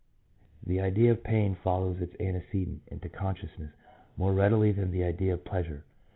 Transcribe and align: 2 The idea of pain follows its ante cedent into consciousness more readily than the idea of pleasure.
2 0.65 0.69
The 0.71 0.81
idea 0.81 1.11
of 1.11 1.23
pain 1.23 1.53
follows 1.53 2.01
its 2.01 2.15
ante 2.15 2.39
cedent 2.39 2.79
into 2.87 3.07
consciousness 3.07 3.73
more 4.17 4.33
readily 4.33 4.71
than 4.71 4.89
the 4.89 5.03
idea 5.03 5.35
of 5.35 5.45
pleasure. 5.45 5.83